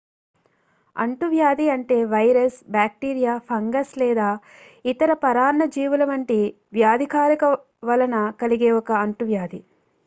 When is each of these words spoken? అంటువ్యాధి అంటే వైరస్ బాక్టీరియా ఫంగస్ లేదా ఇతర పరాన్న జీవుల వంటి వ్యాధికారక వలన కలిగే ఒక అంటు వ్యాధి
అంటువ్యాధి 0.95 1.65
అంటే 1.69 1.97
వైరస్ 2.05 2.57
బాక్టీరియా 2.67 3.33
ఫంగస్ 3.49 3.93
లేదా 3.97 4.29
ఇతర 4.85 5.13
పరాన్న 5.23 5.65
జీవుల 5.75 6.05
వంటి 6.05 6.39
వ్యాధికారక 6.73 7.45
వలన 7.83 8.15
కలిగే 8.39 8.71
ఒక 8.71 8.91
అంటు 9.03 9.25
వ్యాధి 9.25 9.61